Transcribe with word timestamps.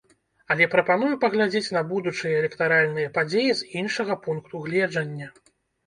Але 0.53 0.67
прапаную 0.75 1.11
паглядзець 1.25 1.73
на 1.77 1.83
будучыя 1.93 2.33
электаральныя 2.41 3.13
падзеі 3.21 3.51
з 3.63 3.71
іншага 3.85 4.13
пункту 4.29 4.55
гледжання. 4.69 5.35